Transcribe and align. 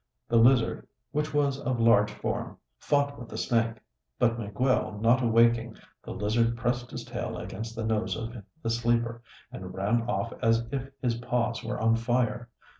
The 0.29 0.37
lizard, 0.37 0.87
which 1.11 1.31
was 1.31 1.59
of 1.59 1.79
large 1.79 2.11
form, 2.11 2.57
fought 2.79 3.19
with 3.19 3.29
the 3.29 3.37
snake. 3.37 3.75
But 4.17 4.39
Miguel 4.39 4.97
not 4.99 5.21
awaking, 5.23 5.75
the 6.03 6.09
lizard 6.13 6.57
pressed 6.57 6.89
his 6.89 7.03
tail 7.03 7.37
against 7.37 7.75
the 7.75 7.85
nose 7.85 8.15
of 8.17 8.35
the 8.63 8.69
sleeper, 8.71 9.21
and 9.51 9.75
ran 9.75 10.01
off 10.09 10.33
as 10.41 10.67
if 10.71 10.89
his 11.03 11.13
paws 11.19 11.63
were 11.63 11.79
on 11.79 11.95
fire. 11.97 12.49